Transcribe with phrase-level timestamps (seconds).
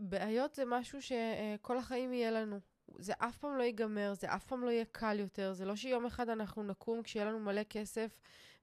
[0.00, 2.60] בעיות זה משהו שכל החיים יהיה לנו.
[2.98, 5.52] זה אף פעם לא ייגמר, זה אף פעם לא יהיה קל יותר.
[5.52, 8.18] זה לא שיום אחד אנחנו נקום כשיהיה לנו מלא כסף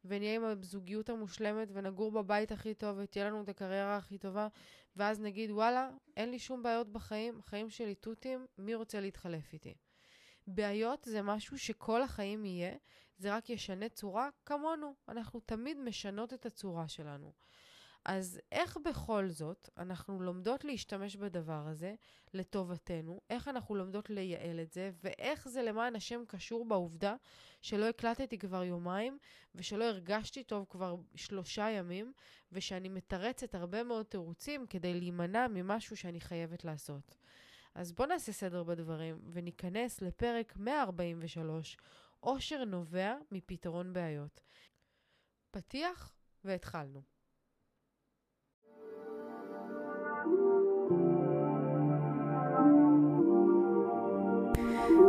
[0.05, 4.47] ונהיה עם הזוגיות המושלמת ונגור בבית הכי טוב ותהיה לנו את הקריירה הכי טובה,
[4.95, 9.73] ואז נגיד, וואלה, אין לי שום בעיות בחיים, החיים שלי תותים, מי רוצה להתחלף איתי?
[10.47, 12.75] בעיות זה משהו שכל החיים יהיה,
[13.17, 14.93] זה רק ישנה צורה כמונו.
[15.09, 17.31] אנחנו תמיד משנות את הצורה שלנו.
[18.05, 21.95] אז איך בכל זאת אנחנו לומדות להשתמש בדבר הזה
[22.33, 27.15] לטובתנו, איך אנחנו לומדות לייעל את זה, ואיך זה למען השם קשור בעובדה
[27.61, 29.17] שלא הקלטתי כבר יומיים,
[29.55, 32.13] ושלא הרגשתי טוב כבר שלושה ימים,
[32.51, 37.15] ושאני מתרצת הרבה מאוד תירוצים כדי להימנע ממשהו שאני חייבת לעשות.
[37.75, 41.77] אז בואו נעשה סדר בדברים, וניכנס לפרק 143,
[42.19, 44.41] עושר נובע מפתרון בעיות.
[45.51, 47.12] פתיח והתחלנו.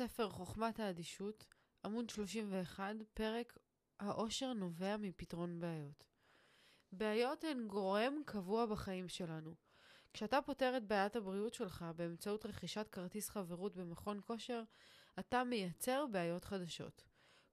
[0.00, 1.46] הספר חוכמת האדישות,
[1.84, 3.58] עמוד 31, פרק
[4.00, 6.06] העושר נובע מפתרון בעיות.
[6.92, 9.54] בעיות הן גורם קבוע בחיים שלנו.
[10.12, 14.62] כשאתה פותר את בעיית הבריאות שלך באמצעות רכישת כרטיס חברות במכון כושר,
[15.18, 17.04] אתה מייצר בעיות חדשות.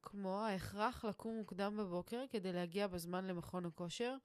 [0.01, 4.15] כמו ההכרח לקום מוקדם בבוקר כדי להגיע בזמן למכון הכושר,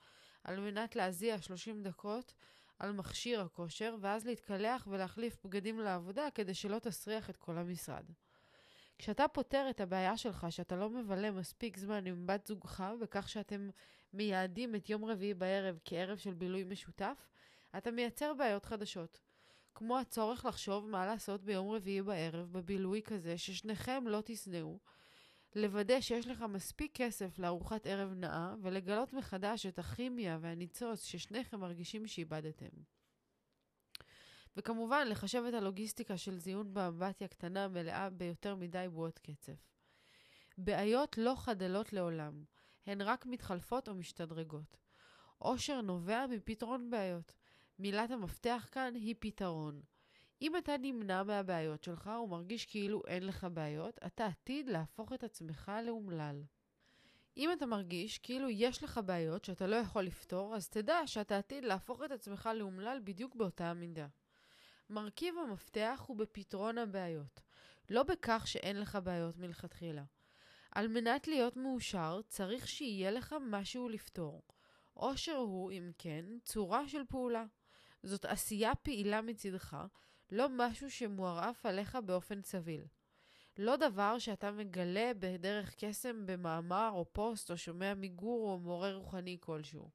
[0.44, 2.34] על מנת להזיע 30 דקות
[2.82, 8.04] על מכשיר הכושר, ואז להתקלח ולהחליף בגדים לעבודה כדי שלא תסריח את כל המשרד.
[8.98, 13.70] כשאתה פותר את הבעיה שלך שאתה לא מבלה מספיק זמן עם בת זוגך, בכך שאתם
[14.12, 17.28] מייעדים את יום רביעי בערב כערב של בילוי משותף,
[17.76, 19.20] אתה מייצר בעיות חדשות.
[19.74, 24.78] כמו הצורך לחשוב מה לעשות ביום רביעי בערב בבילוי כזה ששניכם לא תשנאו,
[25.54, 32.06] לוודא שיש לך מספיק כסף לארוחת ערב נאה, ולגלות מחדש את הכימיה והניצוץ ששניכם מרגישים
[32.06, 32.68] שאיבדתם.
[34.56, 39.72] וכמובן, לחשב את הלוגיסטיקה של זיון באמבטיה קטנה מלאה ביותר מדי בועות קצף.
[40.58, 42.44] בעיות לא חדלות לעולם,
[42.86, 44.76] הן רק מתחלפות או משתדרגות.
[45.38, 47.32] עושר נובע מפתרון בעיות.
[47.78, 49.82] מילת המפתח כאן היא פתרון.
[50.42, 55.72] אם אתה נמנע מהבעיות שלך ומרגיש כאילו אין לך בעיות, אתה עתיד להפוך את עצמך
[55.86, 56.42] לאומלל.
[57.36, 61.64] אם אתה מרגיש כאילו יש לך בעיות שאתה לא יכול לפתור, אז תדע שאתה עתיד
[61.64, 64.06] להפוך את עצמך לאומלל בדיוק באותה המידה.
[64.90, 67.40] מרכיב המפתח הוא בפתרון הבעיות,
[67.90, 70.04] לא בכך שאין לך בעיות מלכתחילה.
[70.72, 74.42] על מנת להיות מאושר, צריך שיהיה לך משהו לפתור.
[74.94, 77.44] עושר הוא, אם כן, צורה של פעולה.
[78.02, 79.76] זאת עשייה פעילה מצדך,
[80.32, 82.84] לא משהו שמוערף עליך באופן סביל.
[83.58, 89.36] לא דבר שאתה מגלה בדרך קסם במאמר או פוסט או שומע מגור או מורה רוחני
[89.40, 89.90] כלשהו.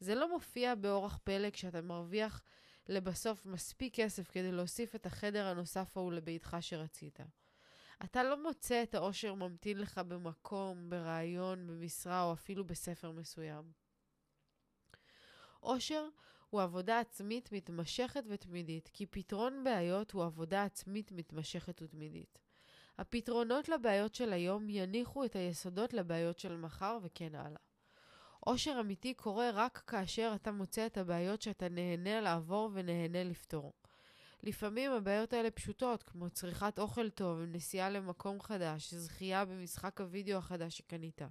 [0.00, 2.42] זה לא מופיע באורח פלא כשאתה מרוויח
[2.88, 7.20] לבסוף מספיק כסף כדי להוסיף את החדר הנוסף ההוא לביתך שרצית.
[8.04, 13.72] אתה לא מוצא את האושר ממתין לך במקום, ברעיון, במשרה או אפילו בספר מסוים.
[15.62, 16.08] אושר
[16.52, 22.38] הוא עבודה עצמית מתמשכת ותמידית, כי פתרון בעיות הוא עבודה עצמית מתמשכת ותמידית.
[22.98, 27.60] הפתרונות לבעיות של היום יניחו את היסודות לבעיות של מחר וכן הלאה.
[28.40, 33.72] עושר אמיתי קורה רק כאשר אתה מוצא את הבעיות שאתה נהנה לעבור ונהנה לפתור.
[34.42, 40.78] לפעמים הבעיות האלה פשוטות, כמו צריכת אוכל טוב, נסיעה למקום חדש, זכייה במשחק הוידאו החדש
[40.78, 41.22] שקנית.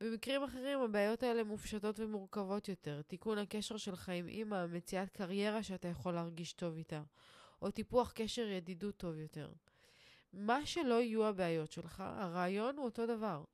[0.00, 3.02] במקרים אחרים הבעיות האלה מופשטות ומורכבות יותר.
[3.02, 7.02] תיקון הקשר שלך עם אימא, מציאת קריירה שאתה יכול להרגיש טוב איתה,
[7.62, 9.52] או טיפוח קשר ידידות טוב יותר.
[10.32, 13.44] מה שלא יהיו הבעיות שלך, הרעיון הוא אותו דבר.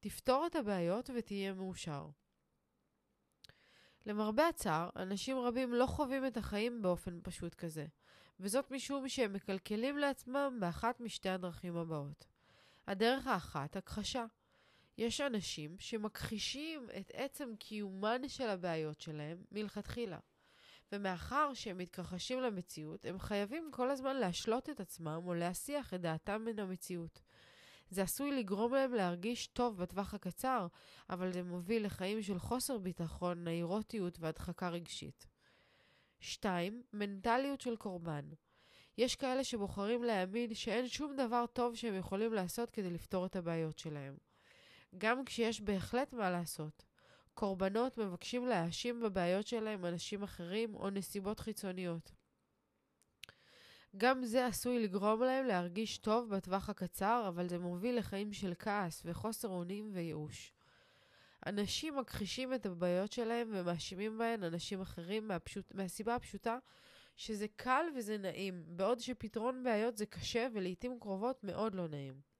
[0.00, 2.08] תפתור את הבעיות ותהיה מאושר.
[4.06, 7.86] למרבה הצער, אנשים רבים לא חווים את החיים באופן פשוט כזה,
[8.40, 12.26] וזאת משום שהם מקלקלים לעצמם באחת משתי הדרכים הבאות.
[12.86, 14.24] הדרך האחת, הכחשה.
[14.98, 20.18] יש אנשים שמכחישים את עצם קיומן של הבעיות שלהם מלכתחילה.
[20.92, 26.44] ומאחר שהם מתכחשים למציאות, הם חייבים כל הזמן להשלות את עצמם או להסיח את דעתם
[26.44, 27.22] מן המציאות.
[27.90, 30.66] זה עשוי לגרום להם להרגיש טוב בטווח הקצר,
[31.10, 35.26] אבל זה מוביל לחיים של חוסר ביטחון, נאירוטיות והדחקה רגשית.
[36.20, 36.82] 2.
[36.92, 38.24] מנטליות של קורבן.
[38.98, 43.78] יש כאלה שבוחרים להאמין שאין שום דבר טוב שהם יכולים לעשות כדי לפתור את הבעיות
[43.78, 44.16] שלהם.
[44.98, 46.84] גם כשיש בהחלט מה לעשות.
[47.34, 52.12] קורבנות מבקשים להאשים בבעיות שלהם אנשים אחרים או נסיבות חיצוניות.
[53.96, 59.02] גם זה עשוי לגרום להם להרגיש טוב בטווח הקצר, אבל זה מוביל לחיים של כעס
[59.04, 60.52] וחוסר אונים וייאוש.
[61.46, 66.58] אנשים מכחישים את הבעיות שלהם ומאשימים בהן אנשים אחרים מהפשוט, מהסיבה הפשוטה
[67.16, 72.31] שזה קל וזה נעים, בעוד שפתרון בעיות זה קשה ולעיתים קרובות מאוד לא נעים.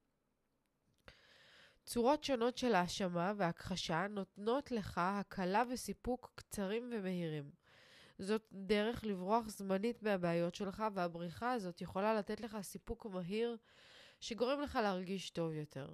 [1.85, 7.51] צורות שונות של האשמה והכחשה נותנות לך הקלה וסיפוק קצרים ומהירים.
[8.19, 13.57] זאת דרך לברוח זמנית מהבעיות שלך, והבריחה הזאת יכולה לתת לך סיפוק מהיר
[14.21, 15.93] שגורם לך להרגיש טוב יותר.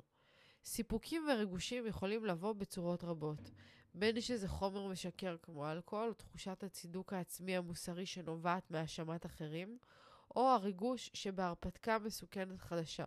[0.64, 3.50] סיפוקים וריגושים יכולים לבוא בצורות רבות,
[3.94, 9.78] בין שזה חומר משקר כמו אלכוהול, תחושת הצידוק העצמי המוסרי שנובעת מהאשמת אחרים,
[10.36, 13.04] או הריגוש שבהרפתקה מסוכנת חדשה.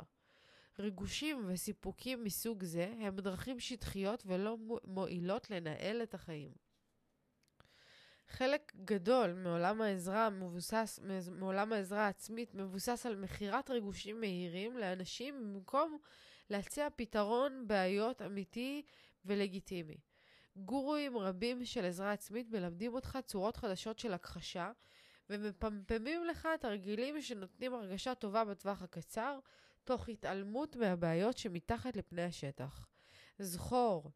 [0.80, 6.52] ריגושים וסיפוקים מסוג זה הם דרכים שטחיות ולא מועילות לנהל את החיים.
[8.28, 11.00] חלק גדול מעולם העזרה מבוסס,
[11.32, 15.98] מעולם העזרה העצמית מבוסס על מכירת ריגושים מהירים לאנשים במקום
[16.50, 18.82] להציע פתרון בעיות אמיתי
[19.26, 19.98] ולגיטימי.
[20.56, 24.72] גורואים רבים של עזרה עצמית מלמדים אותך צורות חדשות של הכחשה
[25.30, 29.40] ומפמפמים לך תרגילים שנותנים הרגשה טובה בטווח הקצר,
[29.84, 32.88] תוך התעלמות מהבעיות שמתחת לפני השטח.
[33.40, 34.12] זכור,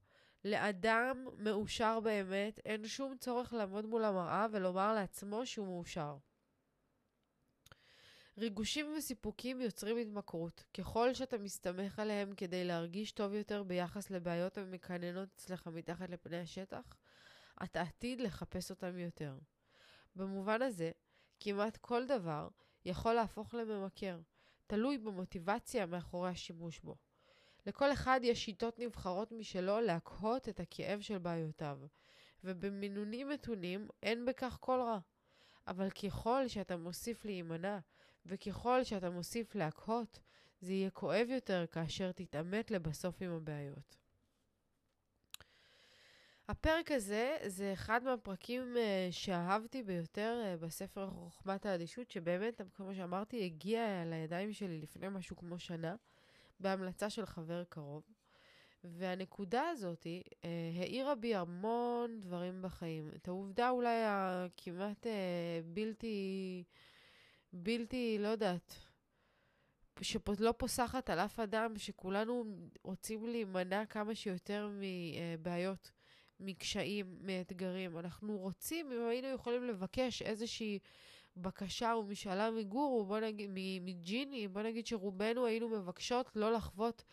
[0.45, 6.17] לאדם מאושר באמת אין שום צורך לעמוד מול המראה ולומר לעצמו שהוא מאושר.
[8.37, 10.63] ריגושים וסיפוקים יוצרים התמכרות.
[10.73, 16.97] ככל שאתה מסתמך עליהם כדי להרגיש טוב יותר ביחס לבעיות המקננות אצלך מתחת לפני השטח,
[17.63, 19.37] אתה עתיד לחפש אותם יותר.
[20.15, 20.91] במובן הזה,
[21.39, 22.47] כמעט כל דבר
[22.85, 24.19] יכול להפוך לממכר,
[24.67, 26.95] תלוי במוטיבציה מאחורי השימוש בו.
[27.65, 31.79] לכל אחד יש שיטות נבחרות משלו להקהות את הכאב של בעיותיו,
[32.43, 34.99] ובמינונים מתונים אין בכך כל רע.
[35.67, 37.79] אבל ככל שאתה מוסיף להימנע,
[38.25, 40.19] וככל שאתה מוסיף להקהות,
[40.61, 44.04] זה יהיה כואב יותר כאשר תתעמת לבסוף עם הבעיות.
[46.49, 53.45] הפרק הזה זה אחד מהפרקים uh, שאהבתי ביותר uh, בספר חוכמת האדישות, שבאמת, כמו שאמרתי,
[53.45, 55.95] הגיע לידיים שלי לפני משהו כמו שנה.
[56.59, 58.03] בהמלצה של חבר קרוב.
[58.83, 60.07] והנקודה הזאת
[60.43, 60.49] אה,
[60.79, 63.09] העירה בי המון דברים בחיים.
[63.15, 66.63] את העובדה אולי הכמעט אה, בלתי,
[67.53, 68.75] בלתי, לא יודעת,
[70.01, 72.45] שלא פוסחת על אף אדם, שכולנו
[72.83, 75.91] רוצים להימנע כמה שיותר מבעיות,
[76.39, 77.99] מקשיים, מאתגרים.
[77.99, 80.79] אנחנו רוצים, אם היינו יכולים לבקש איזושהי
[81.37, 83.49] בקשה או משאלה מגורו, בוא נגיד,
[83.81, 87.03] מג'יני, בוא נגיד שרובנו היינו מבקשות לא לחוות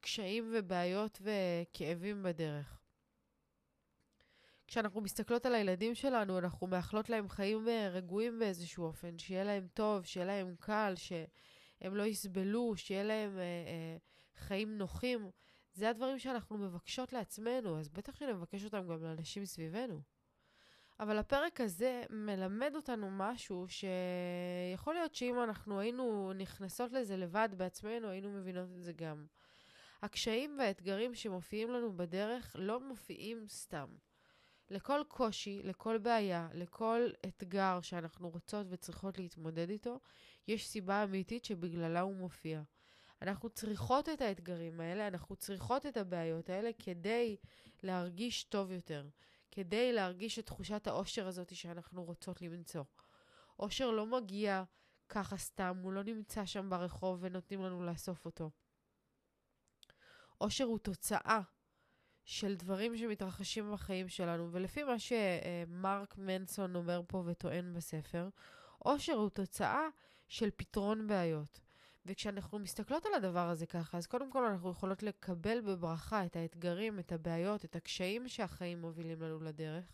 [0.00, 2.78] קשיים ובעיות וכאבים בדרך.
[4.66, 9.66] כשאנחנו מסתכלות על הילדים שלנו, אנחנו מאחלות להם חיים אה, רגועים באיזשהו אופן, שיהיה להם
[9.74, 13.96] טוב, שיהיה להם קל, שהם לא יסבלו, שיהיה להם אה, אה,
[14.36, 15.30] חיים נוחים.
[15.74, 20.00] זה הדברים שאנחנו מבקשות לעצמנו, אז בטח שנבקש אותם גם לאנשים סביבנו.
[21.00, 28.08] אבל הפרק הזה מלמד אותנו משהו שיכול להיות שאם אנחנו היינו נכנסות לזה לבד בעצמנו,
[28.08, 29.26] היינו מבינות את זה גם.
[30.02, 33.88] הקשיים והאתגרים שמופיעים לנו בדרך לא מופיעים סתם.
[34.70, 40.00] לכל קושי, לכל בעיה, לכל אתגר שאנחנו רוצות וצריכות להתמודד איתו,
[40.48, 42.62] יש סיבה אמיתית שבגללה הוא מופיע.
[43.22, 47.36] אנחנו צריכות את האתגרים האלה, אנחנו צריכות את הבעיות האלה כדי
[47.82, 49.08] להרגיש טוב יותר,
[49.50, 52.84] כדי להרגיש את תחושת האושר הזאת שאנחנו רוצות למצוא.
[53.58, 54.64] אושר לא מגיע
[55.08, 58.50] ככה סתם, הוא לא נמצא שם ברחוב ונותנים לנו לאסוף אותו.
[60.40, 61.40] אושר הוא תוצאה
[62.24, 68.28] של דברים שמתרחשים בחיים שלנו, ולפי מה שמרק מנסון אומר פה וטוען בספר,
[68.84, 69.88] אושר הוא תוצאה
[70.28, 71.60] של פתרון בעיות.
[72.06, 76.98] וכשאנחנו מסתכלות על הדבר הזה ככה, אז קודם כל אנחנו יכולות לקבל בברכה את האתגרים,
[76.98, 79.84] את הבעיות, את הקשיים שהחיים מובילים לנו לדרך,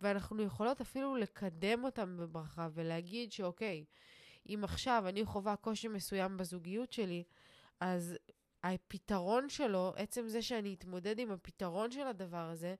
[0.00, 3.84] ואנחנו יכולות אפילו לקדם אותם בברכה ולהגיד שאוקיי,
[4.48, 7.24] אם עכשיו אני חווה קושי מסוים בזוגיות שלי,
[7.80, 8.16] אז
[8.64, 12.74] הפתרון שלו, עצם זה שאני אתמודד עם הפתרון של הדבר הזה,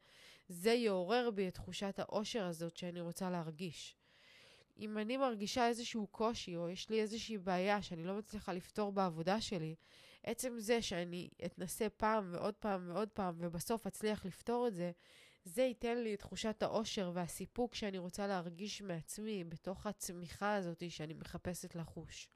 [0.48, 3.96] זה יעורר בי את תחושת האושר הזאת שאני רוצה להרגיש.
[4.78, 9.40] אם אני מרגישה איזשהו קושי, או יש לי איזושהי בעיה שאני לא מצליחה לפתור בעבודה
[9.40, 9.74] שלי,
[10.22, 14.92] עצם זה שאני אתנסה פעם ועוד פעם ועוד פעם, ובסוף אצליח לפתור את זה,
[15.44, 21.14] זה ייתן לי את תחושת האושר והסיפוק שאני רוצה להרגיש מעצמי בתוך הצמיחה הזאת שאני
[21.14, 22.28] מחפשת לחוש.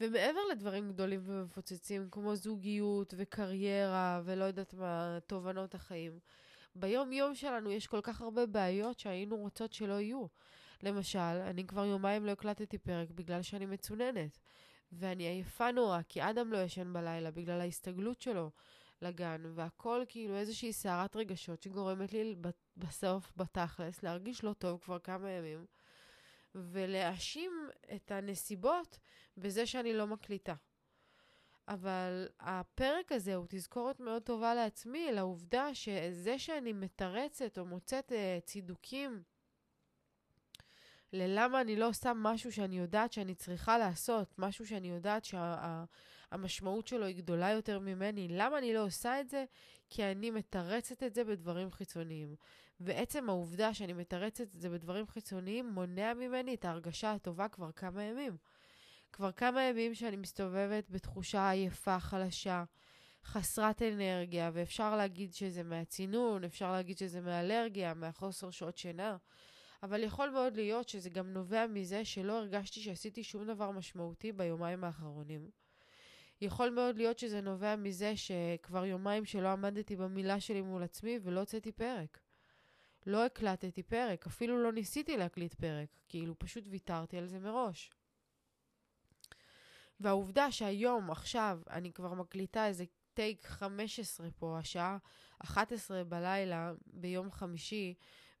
[0.00, 6.18] ומעבר לדברים גדולים ומפוצצים, כמו זוגיות וקריירה ולא יודעת מה, תובנות החיים,
[6.78, 10.26] ביום-יום שלנו יש כל כך הרבה בעיות שהיינו רוצות שלא יהיו.
[10.82, 14.38] למשל, אני כבר יומיים לא הקלטתי פרק בגלל שאני מצוננת.
[14.92, 18.50] ואני עייפה נורא, כי אדם לא ישן בלילה בגלל ההסתגלות שלו
[19.02, 22.36] לגן, והכל כאילו איזושהי סערת רגשות שגורמת לי
[22.76, 25.66] בסוף, בתכלס, להרגיש לא טוב כבר כמה ימים,
[26.54, 27.52] ולהאשים
[27.94, 28.98] את הנסיבות
[29.36, 30.54] בזה שאני לא מקליטה.
[31.68, 38.44] אבל הפרק הזה הוא תזכורת מאוד טובה לעצמי, לעובדה שזה שאני מתרצת או מוצאת uh,
[38.44, 39.22] צידוקים
[41.12, 46.96] ללמה אני לא עושה משהו שאני יודעת שאני צריכה לעשות, משהו שאני יודעת שהמשמעות שה,
[46.96, 48.28] שלו היא גדולה יותר ממני.
[48.30, 49.44] למה אני לא עושה את זה?
[49.90, 52.34] כי אני מתרצת את זה בדברים חיצוניים.
[52.80, 58.02] ועצם העובדה שאני מתרצת את זה בדברים חיצוניים מונע ממני את ההרגשה הטובה כבר כמה
[58.02, 58.36] ימים.
[59.16, 62.64] כבר כמה ימים שאני מסתובבת בתחושה עייפה, חלשה,
[63.24, 69.16] חסרת אנרגיה, ואפשר להגיד שזה מהצינון, אפשר להגיד שזה מאלרגיה, מהחוסר שעות שינה.
[69.82, 74.84] אבל יכול מאוד להיות שזה גם נובע מזה שלא הרגשתי שעשיתי שום דבר משמעותי ביומיים
[74.84, 75.50] האחרונים.
[76.40, 81.40] יכול מאוד להיות שזה נובע מזה שכבר יומיים שלא עמדתי במילה שלי מול עצמי ולא
[81.40, 82.20] הוצאתי פרק.
[83.06, 87.90] לא הקלטתי פרק, אפילו לא ניסיתי להקליט פרק, כאילו פשוט ויתרתי על זה מראש.
[90.00, 92.84] והעובדה שהיום, עכשיו, אני כבר מקליטה איזה
[93.14, 94.96] טייק 15 פה, השעה
[95.38, 97.94] 11 בלילה ביום חמישי,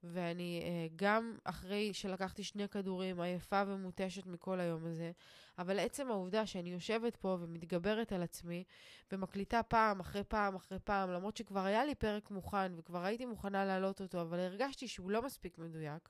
[0.04, 5.12] ואני uh, גם אחרי שלקחתי שני כדורים, עייפה ומותשת מכל היום הזה,
[5.58, 8.64] אבל עצם העובדה שאני יושבת פה ומתגברת על עצמי,
[9.12, 13.64] ומקליטה פעם אחרי פעם אחרי פעם, למרות שכבר היה לי פרק מוכן וכבר הייתי מוכנה
[13.64, 16.08] להעלות אותו, אבל הרגשתי שהוא לא מספיק מדויק,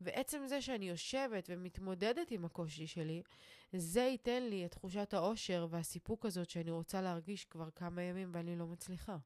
[0.00, 3.22] ועצם זה שאני יושבת ומתמודדת עם הקושי שלי,
[3.72, 8.56] זה ייתן לי את תחושת האושר והסיפוק הזאת שאני רוצה להרגיש כבר כמה ימים ואני
[8.56, 9.16] לא מצליחה.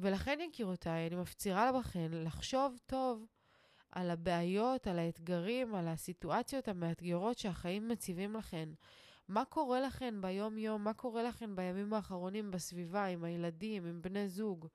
[0.00, 3.26] ולכן, יקירותיי, אני מפצירה בכן לחשוב טוב
[3.92, 8.68] על הבעיות, על האתגרים, על הסיטואציות המאתגרות שהחיים מציבים לכן.
[9.28, 10.84] מה קורה לכן ביום-יום?
[10.84, 14.66] מה קורה לכן בימים האחרונים בסביבה, עם הילדים, עם בני זוג,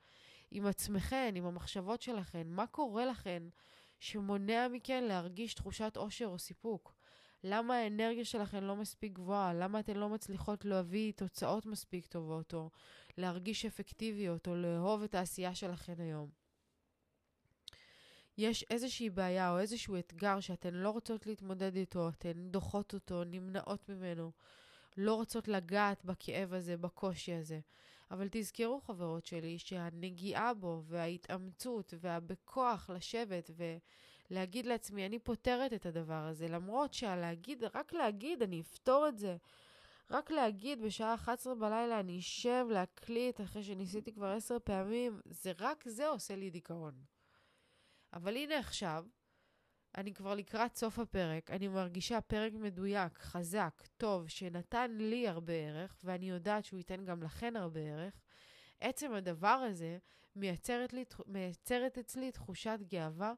[0.52, 2.48] עם עצמכן, עם המחשבות שלכן?
[2.48, 3.44] מה קורה לכן
[4.00, 6.94] שמונע מכן להרגיש תחושת אושר או סיפוק?
[7.44, 9.54] למה האנרגיה שלכן לא מספיק גבוהה?
[9.54, 12.70] למה אתן לא מצליחות להביא תוצאות מספיק טובות, או
[13.18, 16.30] להרגיש אפקטיביות, או לאהוב את העשייה שלכן היום?
[18.38, 23.90] יש איזושהי בעיה או איזשהו אתגר שאתן לא רוצות להתמודד איתו, אתן דוחות אותו, נמנעות
[23.90, 24.32] ממנו,
[24.98, 27.60] לא רוצות לגעת בכאב הזה, בקושי הזה.
[28.12, 33.78] אבל תזכרו, חברות שלי, שהנגיעה בו וההתאמצות והבכוח לשבת ו...
[34.30, 39.38] להגיד לעצמי, אני פותרת את הדבר הזה, למרות שהלהגיד, רק להגיד, אני אפתור את זה.
[40.12, 45.84] רק להגיד בשעה 11 בלילה אני אשב להקליט אחרי שניסיתי כבר עשר פעמים, זה רק
[45.88, 46.94] זה עושה לי דיכאון.
[48.14, 49.06] אבל הנה עכשיו,
[49.98, 55.96] אני כבר לקראת סוף הפרק, אני מרגישה פרק מדויק, חזק, טוב, שנתן לי הרבה ערך,
[56.04, 58.22] ואני יודעת שהוא ייתן גם לכן הרבה ערך.
[58.80, 59.98] עצם הדבר הזה
[60.36, 63.34] מייצרת, לי, מייצרת אצלי תחושת גאווה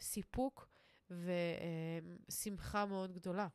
[0.00, 0.68] סיפוק
[1.10, 3.48] ושמחה מאוד גדולה.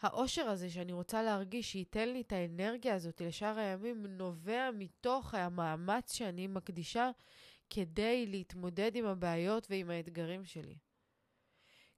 [0.00, 6.12] האושר הזה שאני רוצה להרגיש, שייתן לי את האנרגיה הזאת לשאר הימים, נובע מתוך המאמץ
[6.12, 7.10] שאני מקדישה
[7.70, 10.76] כדי להתמודד עם הבעיות ועם האתגרים שלי.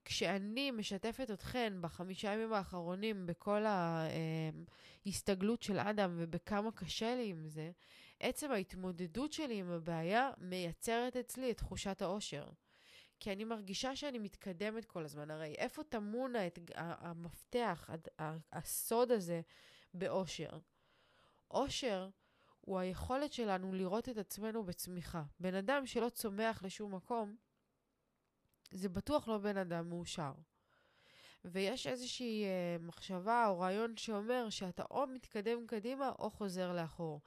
[0.05, 3.65] כשאני משתפת אתכן בחמישה ימים האחרונים בכל
[5.07, 7.71] ההסתגלות של אדם ובכמה קשה לי עם זה,
[8.21, 12.49] עצם ההתמודדות שלי עם הבעיה מייצרת אצלי את תחושת האושר.
[13.21, 15.31] כי אני מרגישה שאני מתקדמת כל הזמן.
[15.31, 16.33] הרי איפה טמון
[16.77, 17.91] המפתח,
[18.53, 19.41] הסוד הזה
[19.95, 20.59] באושר?
[21.51, 22.09] אושר
[22.67, 25.23] הוא היכולת שלנו לראות את עצמנו בצמיחה.
[25.41, 27.37] בן אדם שלא צומח לשום מקום,
[28.71, 30.33] זה בטוח לא בן אדם מאושר.
[31.45, 37.21] ויש איזושהי אה, מחשבה או רעיון שאומר שאתה או מתקדם קדימה או חוזר לאחור.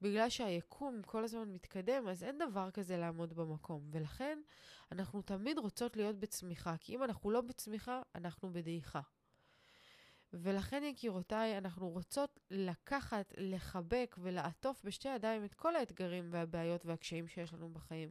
[0.00, 3.88] בגלל שהיקום כל הזמן מתקדם, אז אין דבר כזה לעמוד במקום.
[3.90, 4.38] ולכן
[4.92, 9.00] אנחנו תמיד רוצות להיות בצמיחה, כי אם אנחנו לא בצמיחה, אנחנו בדעיכה.
[10.42, 17.52] ולכן, יקירותיי, אנחנו רוצות לקחת, לחבק ולעטוף בשתי ידיים את כל האתגרים והבעיות והקשיים שיש
[17.52, 18.08] לנו בחיים.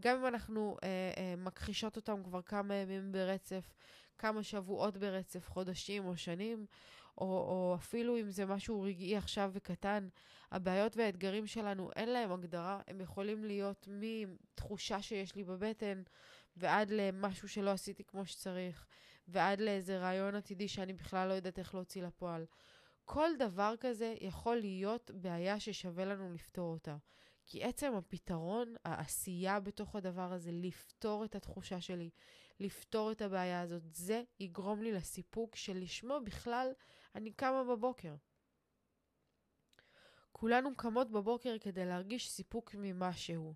[0.00, 3.72] גם אם אנחנו אה, אה, מכחישות אותם כבר כמה ימים ברצף,
[4.18, 6.66] כמה שבועות ברצף, חודשים או שנים,
[7.18, 10.08] או, או אפילו אם זה משהו רגעי עכשיו וקטן,
[10.50, 12.80] הבעיות והאתגרים שלנו, אין להם הגדרה.
[12.88, 16.02] הם יכולים להיות מתחושה שיש לי בבטן
[16.56, 18.86] ועד למשהו שלא עשיתי כמו שצריך,
[19.28, 22.46] ועד לאיזה רעיון עתידי שאני בכלל לא יודעת איך להוציא לפועל.
[23.04, 26.96] כל דבר כזה יכול להיות בעיה ששווה לנו לפתור אותה.
[27.46, 32.10] כי עצם הפתרון, העשייה בתוך הדבר הזה, לפתור את התחושה שלי,
[32.60, 36.72] לפתור את הבעיה הזאת, זה יגרום לי לסיפוק שלשמו בכלל
[37.14, 38.14] אני קמה בבוקר.
[40.32, 43.54] כולנו קמות בבוקר כדי להרגיש סיפוק ממשהו.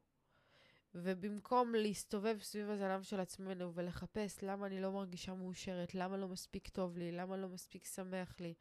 [0.95, 6.69] ובמקום להסתובב סביב הזנב של עצמנו ולחפש למה אני לא מרגישה מאושרת, למה לא מספיק
[6.69, 8.55] טוב לי, למה לא מספיק שמח לי,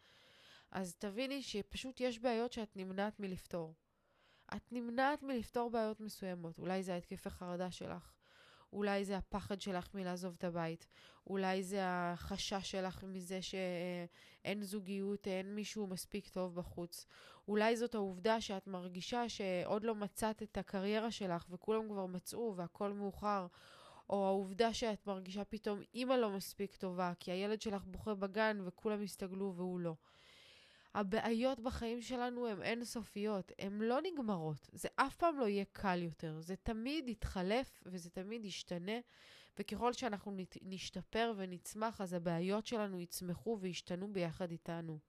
[0.71, 3.75] אז תביני שפשוט יש בעיות שאת נמנעת מלפתור.
[4.55, 6.59] את נמנעת מלפתור בעיות מסוימות.
[6.59, 8.13] אולי זה ההתקפי חרדה שלך,
[8.73, 10.87] אולי זה הפחד שלך מלעזוב את הבית,
[11.27, 17.05] אולי זה החשש שלך מזה שאין זוגיות, אין מישהו מספיק טוב בחוץ.
[17.47, 22.93] אולי זאת העובדה שאת מרגישה שעוד לא מצאת את הקריירה שלך וכולם כבר מצאו והכל
[22.93, 23.47] מאוחר.
[24.09, 29.01] או העובדה שאת מרגישה פתאום אימא לא מספיק טובה, כי הילד שלך בוכה בגן וכולם
[29.01, 29.95] הסתגלו והוא לא.
[30.93, 34.69] הבעיות בחיים שלנו הן אינסופיות, הן לא נגמרות.
[34.73, 36.39] זה אף פעם לא יהיה קל יותר.
[36.39, 38.99] זה תמיד יתחלף וזה תמיד ישתנה,
[39.59, 44.99] וככל שאנחנו נשתפר ונצמח, אז הבעיות שלנו יצמחו וישתנו ביחד איתנו.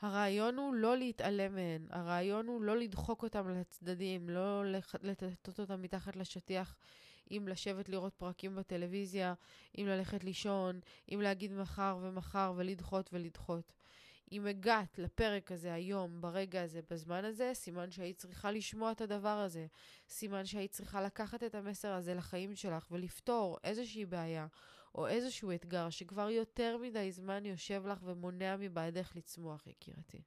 [0.00, 4.64] הרעיון הוא לא להתעלם מהן, הרעיון הוא לא לדחוק אותם לצדדים, לא
[5.02, 6.76] לטטות אותם מתחת לשטיח,
[7.32, 9.34] אם לשבת לראות פרקים בטלוויזיה,
[9.78, 10.80] אם ללכת לישון,
[11.14, 13.72] אם להגיד מחר ומחר ולדחות ולדחות.
[14.32, 19.28] אם הגעת לפרק הזה היום, ברגע הזה, בזמן הזה, סימן שהיית צריכה לשמוע את הדבר
[19.38, 19.66] הזה.
[20.08, 24.46] סימן שהיית צריכה לקחת את המסר הזה לחיים שלך ולפתור איזושהי בעיה
[24.94, 30.22] או איזשהו אתגר שכבר יותר מדי זמן יושב לך ומונע מבעדך לצמוח, יקירתי.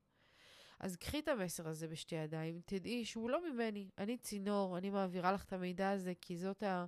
[0.79, 5.31] אז קחי את המסר הזה בשתי ידיים, תדעי שהוא לא ממני, אני צינור, אני מעבירה
[5.31, 6.85] לך את המידע הזה כי זאת, ה,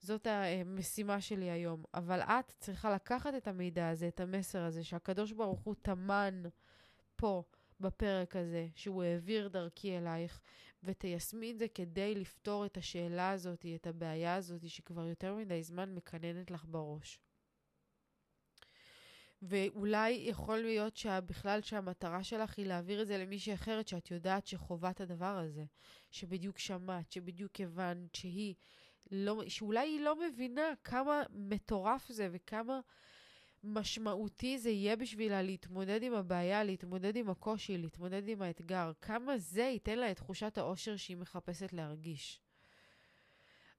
[0.00, 1.84] זאת המשימה שלי היום.
[1.94, 6.42] אבל את צריכה לקחת את המידע הזה, את המסר הזה, שהקדוש ברוך הוא טמן
[7.16, 7.42] פה
[7.80, 10.40] בפרק הזה, שהוא העביר דרכי אלייך,
[10.82, 15.94] ותיישמי את זה כדי לפתור את השאלה הזאת, את הבעיה הזאת, שכבר יותר מדי זמן
[15.94, 17.20] מקננת לך בראש.
[19.42, 24.90] ואולי יכול להיות שבכלל שהמטרה שלך היא להעביר את זה למישהי אחרת שאת יודעת שחווה
[24.90, 25.64] את הדבר הזה,
[26.10, 28.54] שבדיוק שמעת, שבדיוק הבנת, שהיא
[29.10, 32.80] לא, שאולי היא לא מבינה כמה מטורף זה וכמה
[33.64, 39.62] משמעותי זה יהיה בשבילה להתמודד עם הבעיה, להתמודד עם הקושי, להתמודד עם האתגר, כמה זה
[39.62, 42.40] ייתן לה את תחושת האושר שהיא מחפשת להרגיש.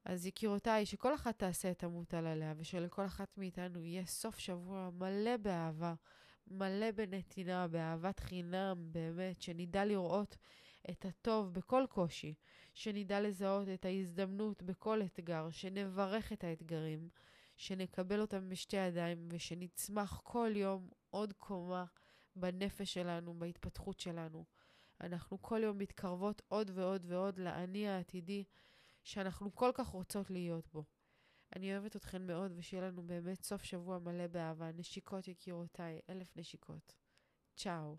[0.05, 5.37] אז יקירותיי, שכל אחת תעשה את המוטל עליה, ושלכל אחת מאיתנו יהיה סוף שבוע מלא
[5.37, 5.93] באהבה,
[6.47, 10.37] מלא בנתינה, באהבת חינם, באמת, שנדע לראות
[10.89, 12.33] את הטוב בכל קושי,
[12.73, 17.09] שנדע לזהות את ההזדמנות בכל אתגר, שנברך את האתגרים,
[17.57, 21.85] שנקבל אותם בשתי ידיים, ושנצמח כל יום עוד קומה
[22.35, 24.45] בנפש שלנו, בהתפתחות שלנו.
[25.01, 28.43] אנחנו כל יום מתקרבות עוד ועוד ועוד לאני העתידי.
[29.09, 30.83] שאנחנו כל כך רוצות להיות בו.
[31.55, 34.71] אני אוהבת אתכן מאוד, ושיהיה לנו באמת סוף שבוע מלא באהבה.
[34.71, 36.93] נשיקות יקירותיי, אלף נשיקות.
[37.55, 37.97] צ'או.